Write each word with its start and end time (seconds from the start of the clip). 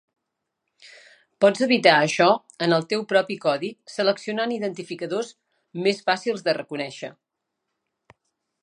Pots 1.43 1.65
evitar 1.65 1.93
això 2.05 2.27
en 2.67 2.73
el 2.77 2.87
teu 2.93 3.03
propi 3.11 3.37
codi 3.45 3.71
seleccionant 3.97 4.57
identificadors 4.57 5.31
més 5.87 6.03
fàcils 6.11 6.49
de 6.51 6.59
reconèixer. 6.63 7.17